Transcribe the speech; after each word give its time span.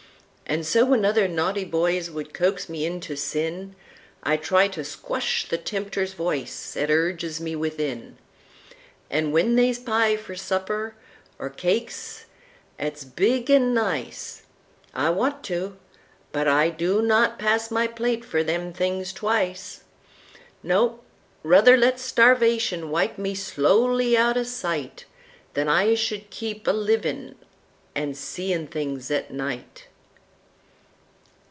An' 0.53 0.63
so 0.65 0.83
when 0.83 1.05
other 1.05 1.29
naughty 1.29 1.63
boys 1.63 2.11
would 2.11 2.33
coax 2.33 2.67
me 2.67 2.85
into 2.85 3.15
sin,I 3.15 4.35
try 4.35 4.67
to 4.67 4.81
skwush 4.83 5.47
the 5.47 5.57
Tempter's 5.57 6.11
voice 6.11 6.75
'at 6.75 6.91
urges 6.91 7.39
me 7.39 7.55
within; 7.55 8.17
An' 9.09 9.31
when 9.31 9.55
they's 9.55 9.79
pie 9.79 10.17
for 10.17 10.35
supper, 10.35 10.93
or 11.39 11.49
cakes 11.49 12.25
'at's 12.77 13.05
big 13.05 13.49
an' 13.49 13.73
nice,I 13.73 15.09
want 15.11 15.41
to—but 15.45 16.49
I 16.49 16.69
do 16.69 17.01
not 17.01 17.39
pass 17.39 17.71
my 17.71 17.87
plate 17.87 18.25
f'r 18.25 18.45
them 18.45 18.73
things 18.73 19.13
twice! 19.13 19.85
No, 20.61 20.99
ruther 21.43 21.77
let 21.77 21.97
Starvation 21.97 22.89
wipe 22.91 23.17
me 23.17 23.35
slowly 23.35 24.17
out 24.17 24.35
o' 24.35 24.41
sightThan 24.41 25.69
I 25.69 25.95
should 25.95 26.29
keep 26.29 26.67
a 26.67 26.71
livin' 26.71 27.35
on 27.95 28.01
an' 28.03 28.13
seein' 28.15 28.67
things 28.67 29.09
at 29.09 29.31
night! 29.31 29.87